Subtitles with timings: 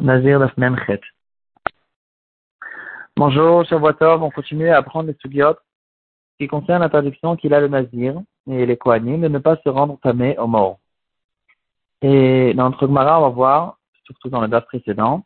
[0.00, 0.40] Nazir
[0.86, 1.00] Chet.
[3.16, 4.22] Bonjour, Shavuotov.
[4.22, 5.56] On continue à apprendre les sugyot
[6.38, 9.98] qui concernent l'interdiction qu'il a le Nazir et les Kohanim de ne pas se rendre
[10.02, 10.78] tamé aux morts.
[12.02, 15.24] Et dans notre Gemara, on va voir, surtout dans le date précédent,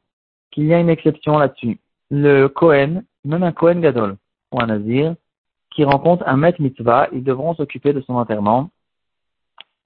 [0.50, 1.79] qu'il y a une exception là-dessus.
[2.11, 4.16] Le Kohen, même un Kohen Gadol
[4.50, 5.14] ou un Nazir,
[5.70, 8.70] qui rencontre un maître mitzvah, ils devront s'occuper de son enterrement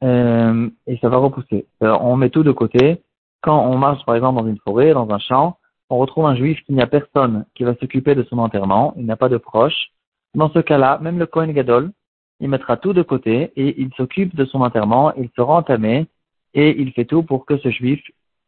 [0.03, 1.67] euh, et ça va repousser.
[1.81, 3.03] Alors, on met tout de côté
[3.41, 5.59] quand on marche par exemple dans une forêt, dans un champ,
[5.91, 9.07] on retrouve un juif qui n'y a personne qui va s'occuper de son enterrement, il
[9.07, 9.91] n'a pas de proche.
[10.35, 11.93] Dans ce cas-là, même le Kohen Gadol,
[12.41, 16.07] il mettra tout de côté et il s'occupe de son enterrement, il sera entamé
[16.55, 18.01] et il fait tout pour que ce juif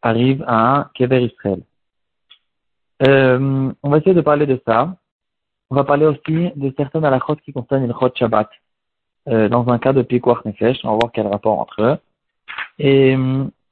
[0.03, 1.63] arrive à un Kever Israël.
[3.07, 4.97] Euh, on va essayer de parler de ça.
[5.71, 8.49] On va parler aussi de certaines halachot qui concernent le Chod Shabbat.
[9.29, 11.97] Euh, dans un cas de Pikuach Nefesh, on va voir quel rapport entre eux.
[12.79, 13.17] Et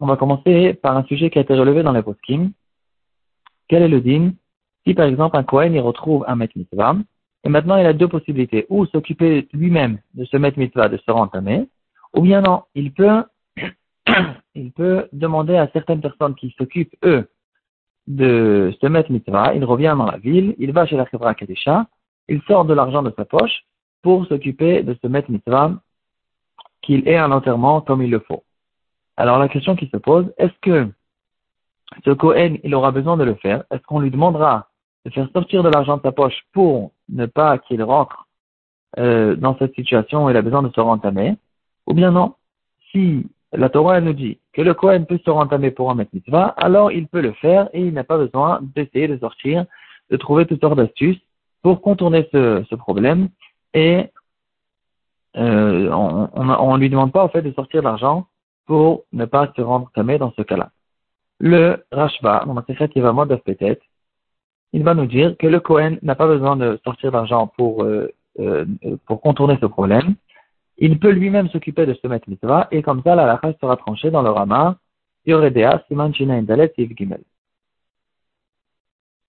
[0.00, 2.52] on va commencer par un sujet qui a été relevé dans les poskim.
[3.68, 4.32] Quel est le din
[4.86, 6.96] Si par exemple un Kohen il retrouve un Met Mitzvah,
[7.44, 11.10] et maintenant il a deux possibilités, ou s'occuper lui-même de ce Met Mitzvah, de se
[11.10, 11.68] rentamer,
[12.14, 13.24] ou bien non, il peut,
[14.55, 17.28] il peut demander à certaines personnes qui s'occupent, eux,
[18.06, 21.86] de ce Met Mitzvah, il revient dans la ville, il va chez la Chevra Kadesha,
[22.28, 23.64] il sort de l'argent de sa poche
[24.02, 25.74] pour s'occuper de ce Met Mitzvah
[26.80, 28.44] qu'il ait un enterrement comme il le faut.
[29.19, 30.88] Alors la question qui se pose, est-ce que
[32.05, 33.64] ce Cohen, il aura besoin de le faire?
[33.72, 34.69] Est-ce qu'on lui demandera
[35.05, 38.28] de faire sortir de l'argent de sa poche pour ne pas qu'il rentre
[38.96, 41.34] euh, dans cette situation où il a besoin de se rentamer
[41.89, 42.36] Ou bien non?
[42.92, 46.92] Si la Torah nous dit que le Cohen peut se rentamer pour un mitzvah, alors
[46.92, 49.66] il peut le faire et il n'a pas besoin d'essayer de sortir,
[50.12, 51.20] de trouver toutes sortes d'astuces
[51.62, 53.30] pour contourner ce, problème
[53.74, 54.12] et
[55.36, 58.28] euh, on ne lui demande pas au fait de sortir l'argent
[58.69, 60.70] pour ne pas se rendre tamé dans ce cas-là.
[61.41, 63.83] Le Rashba, dans secret qui va mode peut-être,
[64.74, 68.12] il va nous dire que le Kohen n'a pas besoin de sortir d'argent pour, euh,
[68.39, 68.66] euh,
[69.06, 70.14] pour contourner ce problème.
[70.77, 74.11] Il peut lui-même s'occuper de ce maître mitzvah et comme ça, la lacha sera tranchée
[74.11, 74.77] dans le Rama,
[75.24, 77.23] Yoredea, Siman Shina Indalet, Yiv Gimel.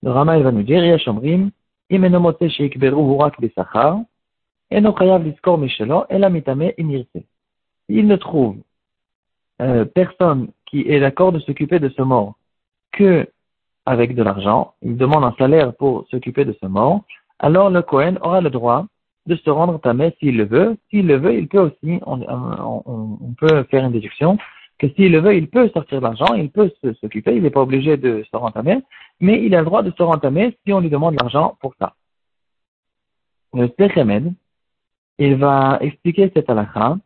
[0.02, 1.50] Le Rama, il va nous dire, Yashomrim,
[1.88, 4.00] Imenomote Sheikberu Hurak Bisachar,
[4.70, 7.24] Eno Chayav Liskor Mishelo, Elamitame Imirse.
[7.88, 8.56] Il ne trouve
[9.60, 12.34] euh, personne qui est d'accord de s'occuper de ce mort
[12.92, 13.28] que
[13.86, 17.02] avec de l'argent, il demande un salaire pour s'occuper de ce mort,
[17.38, 18.86] alors le Cohen aura le droit
[19.26, 20.76] de se rendre tamé s'il le veut.
[20.90, 24.38] S'il le veut, il peut aussi, on, peut faire une déduction,
[24.78, 27.62] que s'il le veut, il peut sortir de l'argent, il peut s'occuper, il n'est pas
[27.62, 28.78] obligé de se rentamer,
[29.20, 31.94] mais il a le droit de se rentamer si on lui demande l'argent pour ça.
[33.52, 34.32] Le Sechemed,
[35.18, 36.96] il va expliquer cette halakha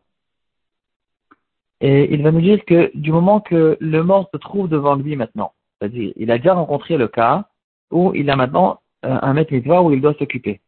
[1.81, 5.15] et il va nous dire que du moment que le mort se trouve devant lui
[5.15, 7.45] maintenant, c'est-à-dire il a déjà rencontré le cas
[7.91, 10.61] où il a maintenant euh, un maître mitzvah où il doit s'occuper.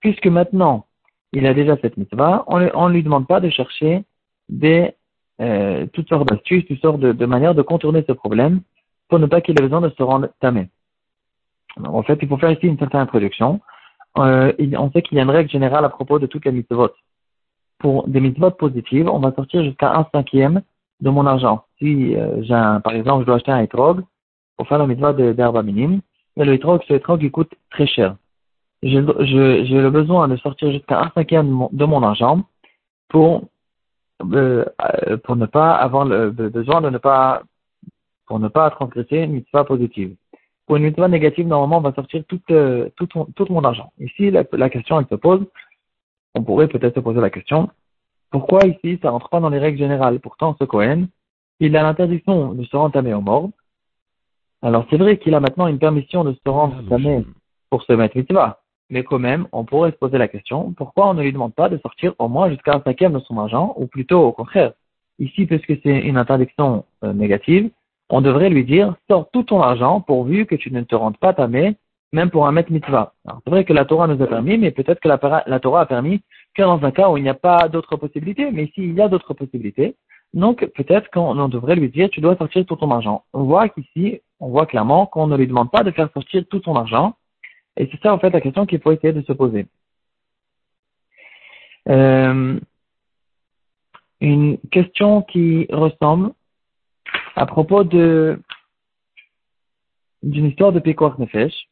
[0.00, 0.86] Puisque maintenant
[1.32, 4.04] il a déjà cette mitzvah, on ne lui demande pas de chercher
[4.48, 4.94] des,
[5.40, 8.60] euh, toutes sortes d'astuces, toutes sortes de, manières de contourner ce problème
[9.08, 10.68] pour ne pas qu'il ait besoin de se rendre tamé.
[11.84, 13.60] En fait, il faut faire ici une certaine introduction.
[14.16, 16.90] Euh, on sait qu'il y a une règle générale à propos de toutes les mitzvot
[17.78, 20.62] pour des mitzvot positives, on va sortir jusqu'à un cinquième
[21.00, 21.64] de mon argent.
[21.78, 24.04] Si, euh, par exemple, je dois acheter un etrog
[24.56, 26.00] pour faire le mitzvah d'herbe minime,
[26.36, 28.16] et le etrog, ce etrog, il coûte très cher.
[28.82, 32.44] J'ai le besoin de sortir jusqu'à un cinquième de mon, argent
[33.08, 33.44] pour,
[34.22, 34.64] euh,
[35.24, 37.42] pour ne pas avoir le, besoin de ne pas,
[38.26, 40.14] pour ne pas transgresser une mitzvah positive.
[40.66, 43.92] Pour une mitzvah négative, normalement, on va sortir tout, euh, tout, tout, mon argent.
[43.98, 45.44] Ici, la, la question, elle se pose,
[46.34, 47.68] on pourrait peut-être se poser la question,
[48.30, 50.18] pourquoi ici ça rentre pas dans les règles générales?
[50.20, 51.06] Pourtant, ce Cohen,
[51.60, 53.50] il a l'interdiction de se rentamer au mort.
[54.60, 57.24] Alors c'est vrai qu'il a maintenant une permission de se rendre entamé
[57.70, 58.60] pour se mettre mitzvah.
[58.90, 61.68] Mais quand même, on pourrait se poser la question, pourquoi on ne lui demande pas
[61.68, 64.72] de sortir au moins jusqu'à un cinquième de son argent, ou plutôt au contraire?
[65.18, 67.70] Ici, puisque c'est une interdiction euh, négative,
[68.10, 71.32] on devrait lui dire, sors tout ton argent pourvu que tu ne te rendes pas
[71.32, 71.76] tamé
[72.14, 73.12] même pour un maître mitzvah.
[73.26, 75.18] C'est vrai que la Torah nous a permis, mais peut-être que la,
[75.58, 76.22] Torah a permis
[76.54, 79.02] que dans un cas où il n'y a pas d'autres possibilités, mais ici il y
[79.02, 79.96] a d'autres possibilités,
[80.32, 83.24] donc peut-être qu'on devrait lui dire tu dois sortir tout ton argent.
[83.32, 86.62] On voit qu'ici, on voit clairement qu'on ne lui demande pas de faire sortir tout
[86.64, 87.16] son argent,
[87.76, 89.66] et c'est ça en fait la question qu'il faut essayer de se poser.
[91.88, 92.60] Euh,
[94.20, 96.30] une question qui ressemble
[97.34, 98.38] à propos de
[100.22, 101.68] d'une histoire de Pekor Nefesh.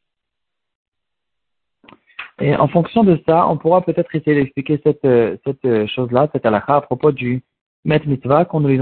[2.40, 6.28] Et en fonction de ça, on pourra peut-être essayer d'expliquer cette, euh, cette euh, chose-là,
[6.32, 7.42] cette halakha, à propos du
[7.84, 8.80] maître mitzvah qu'on ne lui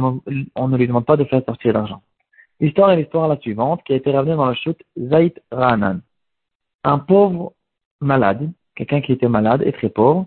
[0.54, 2.02] on ne lui demande pas de faire sortir l'argent.
[2.60, 6.00] L'histoire est l'histoire la suivante, qui a été ramenée dans le chute Zait Rahanan.
[6.84, 7.54] Un pauvre
[8.00, 10.26] malade, quelqu'un qui était malade et très pauvre,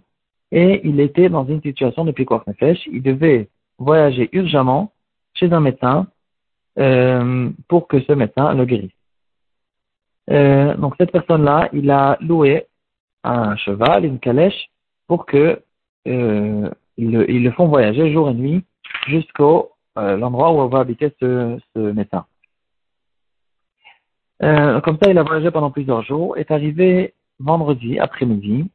[0.51, 2.85] et il était dans une situation de Pikuach Nefesh.
[2.87, 3.49] Il devait
[3.79, 4.91] voyager urgemment
[5.33, 6.07] chez un médecin
[6.79, 8.91] euh, pour que ce médecin le guérisse.
[10.29, 12.67] Euh, donc cette personne-là, il a loué
[13.23, 14.69] un cheval, une calèche,
[15.07, 15.61] pour que
[16.07, 18.63] euh, ils, le, font voyager jour et nuit
[19.07, 22.25] jusqu'au euh, l'endroit où va habiter ce, ce médecin.
[24.41, 28.69] Euh, comme ça, il a voyagé pendant plusieurs jours, est arrivé vendredi après-midi.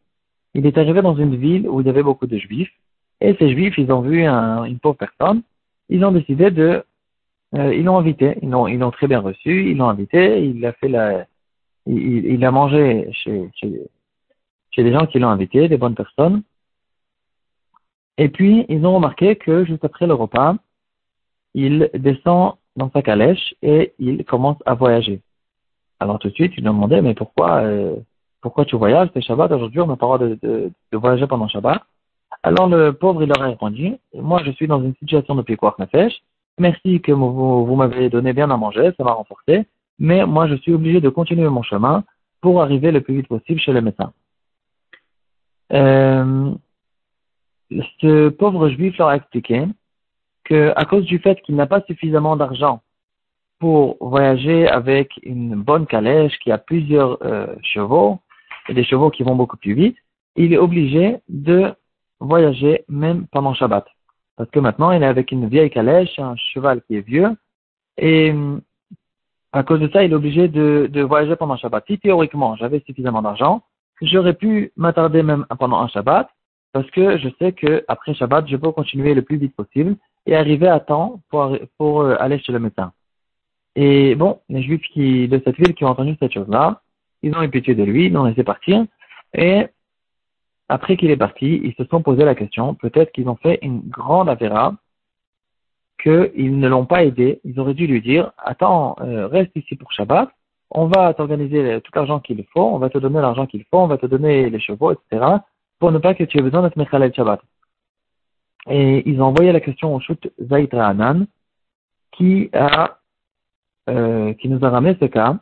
[0.54, 2.72] Il est arrivé dans une ville où il y avait beaucoup de juifs,
[3.20, 5.42] et ces juifs, ils ont vu une pauvre personne,
[5.88, 6.84] ils ont décidé de,
[7.54, 10.64] euh, ils l'ont invité, ils l'ont, ils l'ont très bien reçu, ils l'ont invité, il
[10.64, 11.26] a fait la,
[11.86, 13.88] il, il a mangé chez, chez,
[14.78, 16.42] chez des gens qui l'ont invité, des bonnes personnes.
[18.16, 20.54] Et puis, ils ont remarqué que juste après le repas,
[21.54, 25.20] il descend dans sa calèche et il commence à voyager.
[25.98, 27.96] Alors tout de suite, ils lui ont demandé, mais pourquoi, euh,
[28.40, 29.08] pourquoi tu voyages?
[29.14, 31.82] C'est Shabbat, aujourd'hui on n'a pas le droit de, voyager pendant Shabbat.
[32.44, 35.74] Alors le pauvre, il leur a répondu, moi je suis dans une situation de piquoir
[35.80, 36.12] nefesh,
[36.56, 39.66] merci que vous, vous m'avez donné bien à manger, ça m'a renforcé,
[39.98, 42.04] mais moi je suis obligé de continuer mon chemin
[42.40, 44.12] pour arriver le plus vite possible chez le médecin.
[45.72, 46.54] Euh,
[48.00, 49.66] ce pauvre juif leur a expliqué
[50.44, 52.80] que à cause du fait qu'il n'a pas suffisamment d'argent
[53.58, 58.20] pour voyager avec une bonne calèche qui a plusieurs euh, chevaux
[58.68, 59.96] et des chevaux qui vont beaucoup plus vite,
[60.36, 61.74] il est obligé de
[62.20, 63.86] voyager même pendant Shabbat.
[64.36, 67.36] Parce que maintenant, il est avec une vieille calèche, un cheval qui est vieux,
[67.96, 68.32] et
[69.52, 71.84] à cause de ça, il est obligé de, de voyager pendant Shabbat.
[71.88, 73.62] Si théoriquement, j'avais suffisamment d'argent,
[74.02, 76.28] j'aurais pu m'attarder même pendant un Shabbat,
[76.72, 79.96] parce que je sais que après Shabbat, je peux continuer le plus vite possible
[80.26, 82.92] et arriver à temps pour, pour euh, aller chez le médecin.
[83.74, 86.82] Et bon, les juifs qui, de cette ville qui ont entendu cette chose-là,
[87.22, 88.84] ils ont eu pitié de lui, ils l'ont laissé partir.
[89.34, 89.66] Et
[90.68, 93.80] après qu'il est parti, ils se sont posé la question, peut-être qu'ils ont fait une
[93.80, 94.74] grande avéra,
[96.02, 97.40] qu'ils ne l'ont pas aidé.
[97.44, 100.28] Ils auraient dû lui dire, attends, euh, reste ici pour Shabbat,
[100.70, 103.86] on va t'organiser tout l'argent qu'il faut, on va te donner l'argent qu'il faut, on
[103.86, 105.24] va te donner les chevaux, etc.,
[105.78, 107.40] pour ne pas que tu aies besoin d'être Mechalel Shabbat.
[108.68, 111.26] Et ils ont envoyé la question au shoot Zaid Anan,
[112.12, 112.98] qui a
[113.88, 115.38] euh, qui nous a ramené ce cas.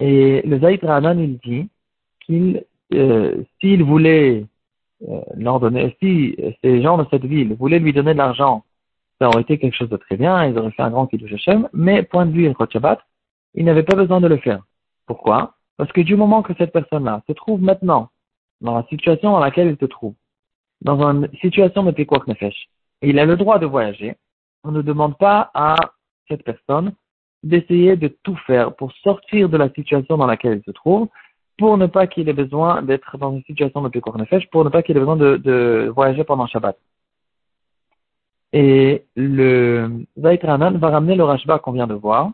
[0.00, 1.68] Et le Zaïd Rahanan, il dit
[2.18, 2.64] qu'il,
[2.94, 4.44] euh, s'il voulait
[5.08, 8.64] euh, leur donner, si ces gens de cette ville voulaient lui donner de l'argent,
[9.20, 11.68] ça aurait été quelque chose de très bien, ils auraient fait un grand kiddush Hashem,
[11.72, 12.98] mais point de vue Shabbat,
[13.56, 14.62] il n'avait pas besoin de le faire.
[15.06, 15.54] Pourquoi?
[15.76, 18.10] Parce que du moment que cette personne-là se trouve maintenant
[18.60, 20.14] dans la situation dans laquelle il se trouve,
[20.82, 22.68] dans une situation de Pekwak Nefesh,
[23.02, 24.16] et il a le droit de voyager,
[24.64, 25.76] on ne demande pas à
[26.28, 26.92] cette personne
[27.42, 31.08] d'essayer de tout faire pour sortir de la situation dans laquelle il se trouve,
[31.58, 34.70] pour ne pas qu'il ait besoin d'être dans une situation de Pekor Nefesh, pour ne
[34.70, 36.76] pas qu'il ait besoin de, de, voyager pendant Shabbat.
[38.52, 42.30] Et le Zaitranan va ramener le Rashba qu'on vient de voir,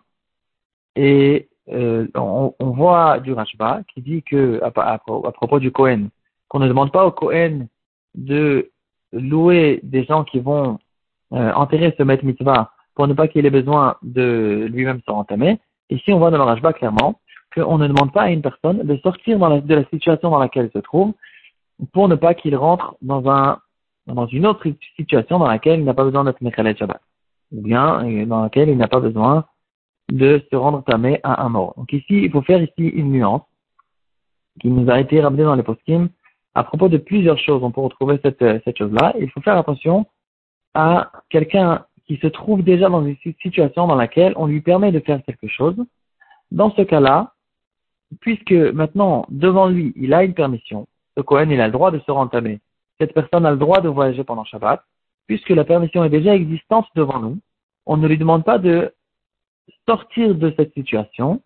[0.97, 6.11] et euh, on, on, voit du Rashba qui dit que, à, à, propos du Kohen,
[6.49, 7.69] qu'on ne demande pas au Kohen
[8.15, 8.71] de
[9.12, 10.79] louer des gens qui vont
[11.33, 15.61] euh, enterrer ce Met Mitzvah pour ne pas qu'il ait besoin de lui-même se rentamer.
[15.89, 17.21] Ici, on voit dans le Rajba clairement
[17.55, 20.79] qu'on ne demande pas à une personne de sortir de la situation dans laquelle il
[20.79, 21.13] se trouve
[21.93, 23.58] pour ne pas qu'il rentre dans, un,
[24.06, 27.01] dans une autre situation dans laquelle il n'a pas besoin d'être Mechalet Shabbat,
[27.53, 29.44] ou bien euh, dans laquelle il n'a pas besoin
[30.12, 31.74] de se rendre tamé à un mort.
[31.76, 33.42] Donc ici, il faut faire ici une nuance
[34.60, 36.10] qui nous a été ramenée dans les poskim
[36.54, 37.64] à propos de plusieurs choses.
[37.64, 39.14] On peut retrouver cette, cette chose-là.
[39.19, 40.06] Il faut faire attention
[40.74, 45.00] à quelqu'un qui se trouve déjà dans une situation dans laquelle on lui permet de
[45.00, 45.76] faire quelque chose,
[46.50, 47.32] dans ce cas-là,
[48.20, 52.00] puisque maintenant, devant lui, il a une permission, le Cohen, il a le droit de
[52.00, 52.60] se rentamer,
[53.00, 54.82] cette personne a le droit de voyager pendant Shabbat,
[55.26, 57.38] puisque la permission est déjà existante devant nous,
[57.86, 58.92] on ne lui demande pas de
[59.88, 61.40] sortir de cette situation,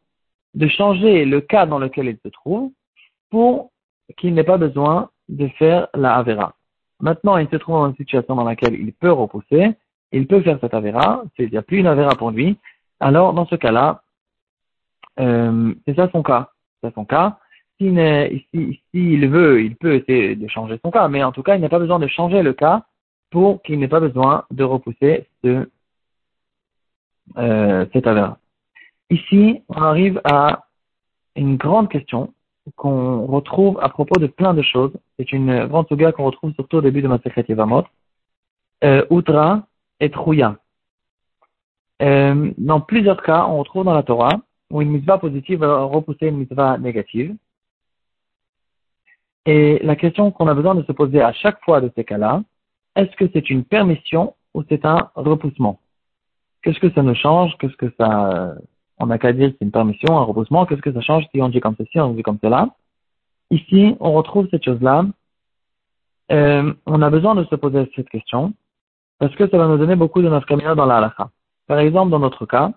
[0.55, 2.71] de changer le cas dans lequel il se trouve,
[3.31, 3.71] pour
[4.17, 6.55] qu'il n'ait pas besoin de faire la Avera.
[7.01, 9.73] Maintenant, il se trouve dans une situation dans laquelle il peut repousser,
[10.13, 12.57] il peut faire cette avéra, il n'y a plus une avéra pour lui,
[13.01, 14.03] alors dans ce cas-là,
[15.21, 16.51] euh, c'est ça son cas.
[16.83, 17.39] C'est son cas.
[17.79, 17.99] S'il
[18.93, 21.69] si, veut, il peut essayer de changer son cas, mais en tout cas, il n'a
[21.69, 22.87] pas besoin de changer le cas
[23.31, 25.69] pour qu'il n'ait pas besoin de repousser ce,
[27.37, 28.09] euh, cette.
[29.11, 30.67] Ici, on arrive à
[31.37, 32.33] une grande question
[32.75, 34.93] qu'on retrouve à propos de plein de choses.
[35.19, 37.19] C'est une grande souga qu'on retrouve surtout au début de ma
[37.49, 37.85] Yevamot.
[38.85, 39.67] Euh, Outra
[40.01, 40.57] et Trouya.
[42.03, 44.41] Euh, dans plusieurs cas, on retrouve dans la Torah
[44.71, 47.35] où une mitzvah positive va repousser une mitzvah négative.
[49.47, 52.43] Et la question qu'on a besoin de se poser à chaque fois de ces cas-là,
[52.97, 55.79] est-ce que c'est une permission ou c'est un repoussement?
[56.67, 57.57] Qu'est-ce que ça nous change?
[57.59, 58.57] Qu'est-ce que ça...
[58.99, 60.67] On n'a qu'à dire que c'est une permission, un repoussement.
[60.67, 62.71] Qu'est-ce que ça change si on dit comme ceci, on dit comme cela?
[63.53, 65.07] Ici, on retrouve cette chose-là.
[66.33, 68.53] Euh, on a besoin de se poser cette question
[69.21, 71.31] parce que ça va nous donner beaucoup de notre caméra dans la halakha.
[71.69, 72.73] Par exemple, dans notre cas,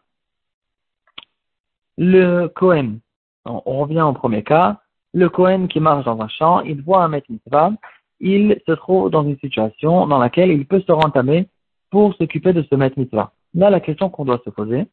[1.97, 2.99] le Kohen,
[3.43, 4.81] on, revient au premier cas,
[5.15, 7.71] le Kohen qui marche dans un champ, il voit un maître mitzvah,
[8.19, 11.47] il se trouve dans une situation dans laquelle il peut se rentamer
[11.89, 13.33] pour s'occuper de ce maître mitzvah.
[13.53, 14.87] Là, la question qu'on doit se poser,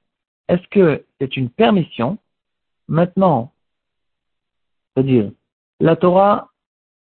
[0.49, 2.19] est-ce que c'est une permission
[2.89, 3.53] Maintenant,
[4.95, 5.31] c'est-à-dire,
[5.81, 6.51] la Torah,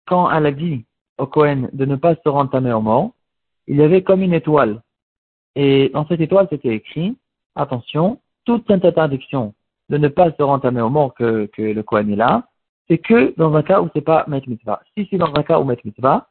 [0.05, 0.85] quand elle a dit
[1.17, 3.11] au Kohen de ne pas se rentamer au mort,
[3.67, 4.81] il y avait comme une étoile.
[5.55, 7.17] Et dans cette étoile, c'était écrit,
[7.55, 9.53] attention, toute cette interdiction
[9.89, 12.47] de ne pas se rentamer au mort que, que le Kohen est là,
[12.87, 14.81] c'est que dans un cas où c'est pas Met Mitzvah.
[14.97, 16.27] Si c'est dans un cas où Met Mitzvah,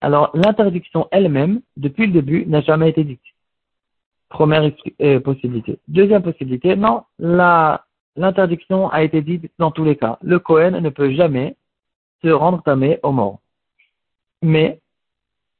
[0.00, 3.22] alors l'interdiction elle-même, depuis le début, n'a jamais été dite.
[4.28, 4.70] Première
[5.02, 5.78] euh, possibilité.
[5.88, 10.18] Deuxième possibilité, non, l'interdiction a été dite dans tous les cas.
[10.22, 11.56] Le Kohen ne peut jamais
[12.22, 13.38] se rendre tamé au mort.
[14.42, 14.80] Mais,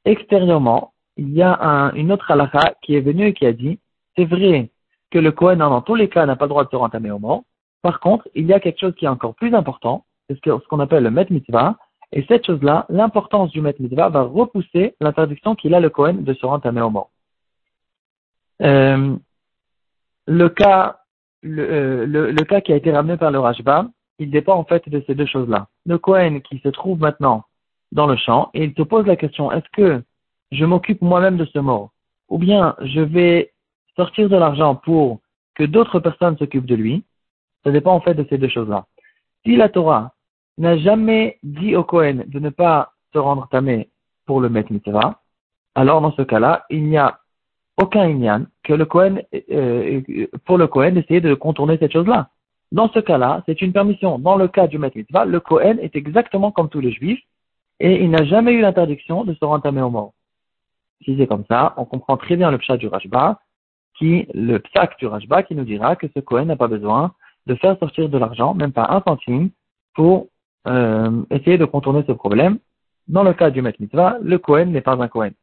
[0.05, 3.79] extérieurement, il y a une autre halakha qui est venue et qui a dit,
[4.15, 4.69] c'est vrai
[5.11, 7.19] que le Kohen, dans tous les cas, n'a pas le droit de se rentamer au
[7.19, 7.43] mort.
[7.81, 10.79] Par contre, il y a quelque chose qui est encore plus important, c'est ce qu'on
[10.79, 11.77] appelle le Met Mitzvah.
[12.11, 16.33] Et cette chose-là, l'importance du Met Mitzvah va repousser l'interdiction qu'il a le Kohen de
[16.33, 17.09] se rentamer au mort.
[18.61, 19.15] Euh,
[20.25, 20.99] le cas,
[21.45, 23.87] euh, le, le, cas qui a été ramené par le Rajba,
[24.19, 25.67] il dépend en fait de ces deux choses-là.
[25.85, 27.43] Le Kohen qui se trouve maintenant
[27.91, 30.03] dans le champ et il te pose la question, est-ce que
[30.51, 31.91] je m'occupe moi-même de ce mort?
[32.29, 33.53] Ou bien je vais
[33.95, 35.19] sortir de l'argent pour
[35.55, 37.03] que d'autres personnes s'occupent de lui?
[37.63, 38.85] Ça dépend en fait de ces deux choses-là.
[39.45, 40.13] Si la Torah
[40.57, 43.89] n'a jamais dit au Kohen de ne pas se rendre tamé
[44.25, 45.21] pour le mettre mitzvah,
[45.75, 47.19] alors dans ce cas-là, il n'y a
[47.77, 50.01] aucun inyan que le Kohen, euh,
[50.45, 52.29] pour le Kohen d'essayer de contourner cette chose-là.
[52.71, 54.19] Dans ce cas-là, c'est une permission.
[54.19, 57.21] Dans le cas du Met Mitzvah, le Kohen est exactement comme tous les Juifs
[57.79, 60.13] et il n'a jamais eu l'interdiction de se rentamer au mort.
[61.05, 63.39] Si c'est comme ça, on comprend très bien le pshat du Rajba,
[63.97, 67.13] qui, le psak du Rajba qui nous dira que ce Kohen n'a pas besoin
[67.45, 69.49] de faire sortir de l'argent, même pas un centime,
[69.93, 70.27] pour
[70.67, 72.57] euh, essayer de contourner ce problème.
[73.07, 75.33] Dans le cas du Met Mitzvah, le Kohen n'est pas un Kohen.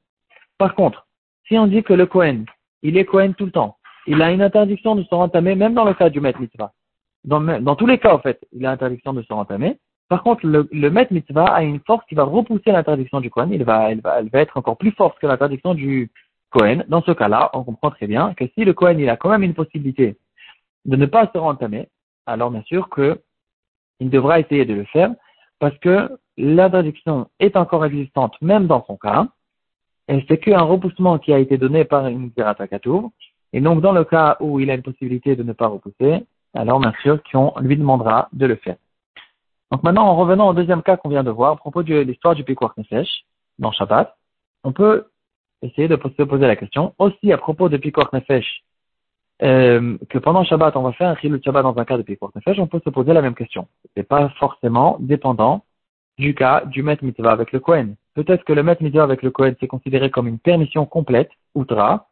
[0.59, 1.07] Par contre,
[1.49, 2.47] si on dit que le Kohen,
[2.83, 5.85] il est Kohen tout le temps, il a une interdiction de se rentamer, même dans
[5.85, 6.73] le cas du Met Mitzvah,
[7.25, 9.79] dans, tous les cas, en fait, il a l'interdiction de se rentamer.
[10.09, 13.51] Par contre, le, le Met Mitzvah a une force qui va repousser l'interdiction du Kohen.
[13.51, 16.11] Il va, elle, va, elle va être encore plus forte que l'interdiction du
[16.51, 16.85] Kohen.
[16.89, 19.43] Dans ce cas-là, on comprend très bien que si le Kohen, il a quand même
[19.43, 20.19] une possibilité
[20.85, 21.89] de ne pas se rentamer,
[22.27, 23.19] alors bien sûr que
[24.01, 25.11] il devra essayer de le faire
[25.59, 29.29] parce que l'interdiction est encore existante même dans son cas.
[30.09, 33.13] Et c'est qu'un repoussement qui a été donné par une Katour.
[33.53, 36.81] Et donc, dans le cas où il a une possibilité de ne pas repousser, alors
[36.81, 38.77] bien sûr qu'on lui demandera de le faire.
[39.71, 42.35] Donc maintenant, en revenant au deuxième cas qu'on vient de voir, à propos de l'histoire
[42.35, 43.25] du Pikwar Nefesh,
[43.59, 44.17] dans Shabbat,
[44.63, 45.07] on peut
[45.63, 48.63] essayer de se poser la question, aussi à propos de Pikwar Nefesh,
[49.43, 52.31] euh, que pendant Shabbat, on va faire un Chilul Shabbat dans un cas de Pikwar
[52.35, 53.67] Nefesh, on peut se poser la même question.
[53.97, 55.65] C'est pas forcément dépendant
[56.19, 57.97] du cas du Met Mitzvah avec le Kohen.
[58.15, 62.09] Peut-être que le Met Mitzvah avec le Kohen, c'est considéré comme une permission complète, outra,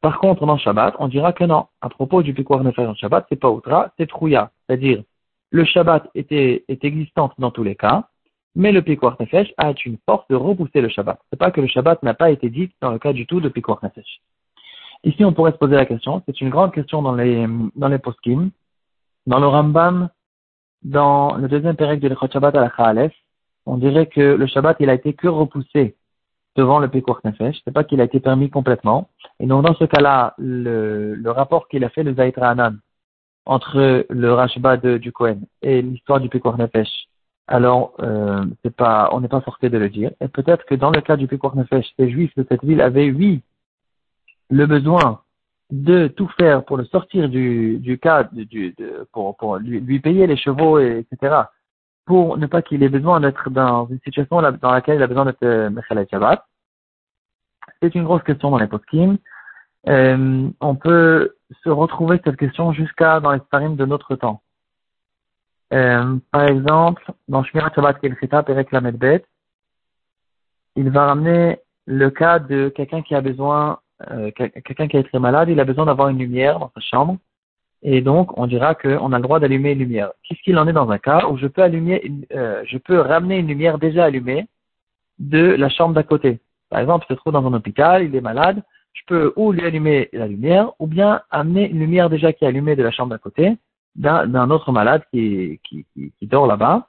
[0.00, 1.66] par contre, dans Shabbat, on dira que non.
[1.80, 4.50] À propos du Pikwar Nefesh en Shabbat, c'est pas Outra, c'est Trouya.
[4.66, 5.02] C'est-à-dire,
[5.50, 8.08] le Shabbat était, est existant dans tous les cas,
[8.54, 11.18] mais le Pikwar Nefesh a une force de repousser le Shabbat.
[11.30, 13.48] C'est pas que le Shabbat n'a pas été dit dans le cas du tout de
[13.48, 14.20] Pikwar Nefesh.
[15.04, 17.98] Ici, on pourrait se poser la question, c'est une grande question dans les, dans les
[17.98, 18.50] poskim,
[19.26, 20.08] dans le Rambam,
[20.82, 22.70] dans le deuxième période de l'Echot Shabbat à la
[23.66, 25.96] on dirait que le Shabbat, il a été que repoussé
[26.56, 27.60] devant le Pekuach Nefesh.
[27.64, 29.10] C'est pas qu'il a été permis complètement.
[29.40, 32.78] Et donc, dans ce cas-là, le, le rapport qu'il a fait, le Zaitra Anan,
[33.44, 37.08] entre le Rashba de, du Kohen et l'histoire du Pekuach Nefesh,
[37.48, 40.10] alors, euh, c'est pas, on n'est pas forcé de le dire.
[40.20, 43.10] Et peut-être que dans le cas du Pekuach Nefesh, les Juifs de cette ville avaient,
[43.10, 43.42] oui,
[44.50, 45.20] le besoin
[45.70, 50.00] de tout faire pour le sortir du, du cas, du, de, pour, pour lui, lui,
[50.00, 51.42] payer les chevaux, et, etc.,
[52.06, 55.26] pour ne pas qu'il ait besoin d'être dans une situation dans laquelle il a besoin
[55.26, 56.42] d'être euh, Mechalei Shabbat.
[57.82, 59.18] C'est une grosse question dans les poskim.
[59.88, 64.40] Euh, on peut se retrouver cette question jusqu'à dans les starim de notre temps.
[65.72, 69.24] Euh, par exemple, dans Shmirat Shabbat Kelchita, Perek Lamedbet,
[70.76, 75.18] il va ramener le cas de quelqu'un qui a besoin euh, quelqu'un qui est très
[75.18, 77.16] malade, il a besoin d'avoir une lumière dans sa chambre,
[77.82, 80.12] et donc on dira qu'on a le droit d'allumer une lumière.
[80.22, 83.38] Qu'est-ce qu'il en est dans un cas où je peux allumer, euh, je peux ramener
[83.38, 84.46] une lumière déjà allumée
[85.18, 86.40] de la chambre d'à côté?
[86.70, 89.64] Par exemple, il se trouve dans un hôpital, il est malade, je peux ou lui
[89.64, 93.10] allumer la lumière, ou bien amener une lumière déjà qui est allumée de la chambre
[93.10, 93.56] d'à côté,
[93.94, 96.88] d'un autre malade qui, qui, qui, dort là-bas.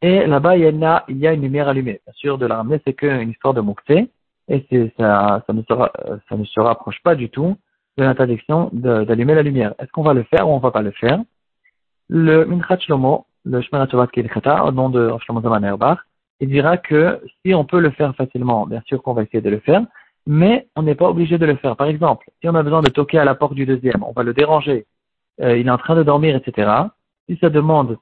[0.00, 0.64] Et là-bas, il,
[1.08, 2.00] il y a une lumière allumée.
[2.06, 4.10] Bien sûr, de la ramener, c'est qu'une histoire de moukté,
[4.48, 5.92] et ça, ça,
[6.28, 7.56] ça ne se rapproche pas du tout
[7.96, 9.74] de l'interdiction d'allumer la lumière.
[9.78, 11.20] Est-ce qu'on va le faire ou on va pas le faire?
[12.08, 14.08] Le Minchat Shlomo, le Shemana Tovat
[14.64, 15.98] au nom de Shlomo Zaman Erbach,
[16.40, 19.50] il dira que si on peut le faire facilement, bien sûr qu'on va essayer de
[19.50, 19.82] le faire,
[20.26, 21.76] mais on n'est pas obligé de le faire.
[21.76, 24.22] Par exemple, si on a besoin de toquer à la porte du deuxième, on va
[24.22, 24.86] le déranger,
[25.40, 26.70] euh, il est en train de dormir, etc.
[27.28, 27.98] Si ça demande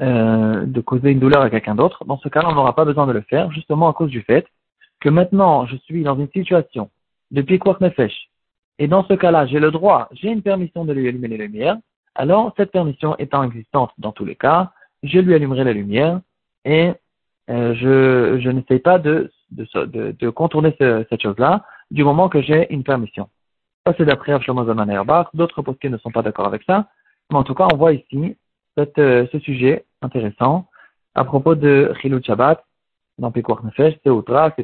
[0.00, 3.06] euh, de causer une douleur à quelqu'un d'autre, dans ce cas-là, on n'aura pas besoin
[3.06, 4.46] de le faire, justement à cause du fait
[5.00, 6.90] que maintenant je suis dans une situation
[7.30, 8.30] de piquoir nefesh,
[8.78, 11.76] et dans ce cas-là, j'ai le droit, j'ai une permission de lui allumer les lumières,
[12.14, 16.20] alors cette permission étant existante dans tous les cas, je lui allumerai la lumière
[16.64, 16.92] et
[17.50, 22.72] euh, je, je n'essaie pas de, de, de, contourner cette chose-là du moment que j'ai
[22.72, 23.28] une permission.
[23.86, 25.28] Ça, c'est d'après Shlomo Zaman Erbach.
[25.34, 26.88] D'autres postes ne sont pas d'accord avec ça.
[27.30, 28.36] Mais en tout cas, on voit ici
[28.76, 30.68] cette, euh, ce sujet intéressant
[31.14, 32.64] à propos de Chilou Shabbat
[33.18, 34.00] dans Pekuach Nefesh,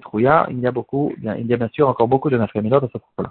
[0.01, 0.47] Trouya.
[0.51, 2.89] Il y a beaucoup, bien, il y a bien sûr encore beaucoup de Nafremelot à
[2.93, 3.29] ce propos-là.